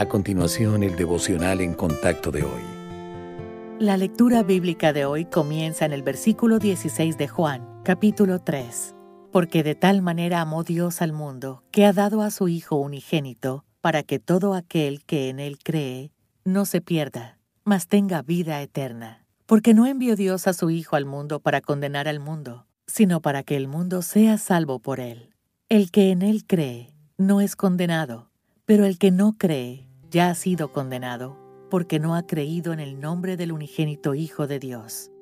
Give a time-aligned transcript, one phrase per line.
[0.00, 2.62] A continuación, el devocional en contacto de hoy.
[3.78, 8.94] La lectura bíblica de hoy comienza en el versículo 16 de Juan, capítulo 3.
[9.30, 13.66] Porque de tal manera amó Dios al mundo, que ha dado a su Hijo unigénito,
[13.82, 16.12] para que todo aquel que en él cree
[16.46, 19.26] no se pierda, mas tenga vida eterna.
[19.44, 23.42] Porque no envió Dios a su Hijo al mundo para condenar al mundo, sino para
[23.42, 25.34] que el mundo sea salvo por él.
[25.68, 28.30] El que en él cree no es condenado,
[28.64, 31.38] pero el que no cree ya ha sido condenado
[31.70, 35.12] porque no ha creído en el nombre del unigénito Hijo de Dios.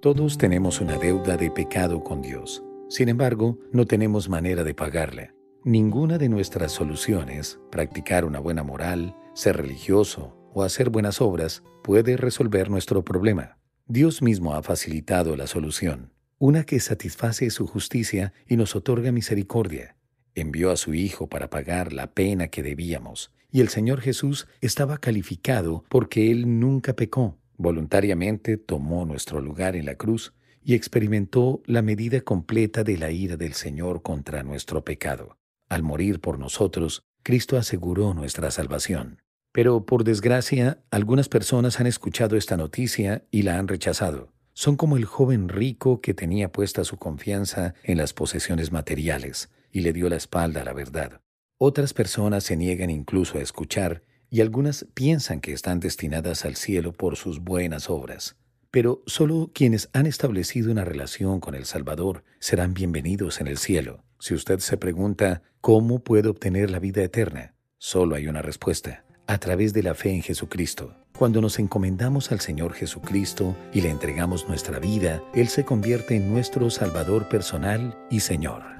[0.00, 2.64] Todos tenemos una deuda de pecado con Dios.
[2.88, 5.34] Sin embargo, no tenemos manera de pagarla.
[5.64, 12.16] Ninguna de nuestras soluciones, practicar una buena moral, ser religioso o hacer buenas obras, puede
[12.16, 13.58] resolver nuestro problema.
[13.86, 19.97] Dios mismo ha facilitado la solución, una que satisface su justicia y nos otorga misericordia.
[20.40, 24.98] Envió a su Hijo para pagar la pena que debíamos y el Señor Jesús estaba
[24.98, 27.38] calificado porque Él nunca pecó.
[27.56, 33.36] Voluntariamente tomó nuestro lugar en la cruz y experimentó la medida completa de la ira
[33.36, 35.36] del Señor contra nuestro pecado.
[35.68, 39.22] Al morir por nosotros, Cristo aseguró nuestra salvación.
[39.52, 44.32] Pero, por desgracia, algunas personas han escuchado esta noticia y la han rechazado.
[44.52, 49.80] Son como el joven rico que tenía puesta su confianza en las posesiones materiales y
[49.80, 51.20] le dio la espalda a la verdad.
[51.58, 56.92] Otras personas se niegan incluso a escuchar y algunas piensan que están destinadas al cielo
[56.92, 58.36] por sus buenas obras.
[58.70, 64.04] Pero solo quienes han establecido una relación con el Salvador serán bienvenidos en el cielo.
[64.20, 67.54] Si usted se pregunta, ¿cómo puedo obtener la vida eterna?
[67.78, 70.94] Solo hay una respuesta, a través de la fe en Jesucristo.
[71.16, 76.30] Cuando nos encomendamos al Señor Jesucristo y le entregamos nuestra vida, Él se convierte en
[76.32, 78.77] nuestro Salvador personal y Señor.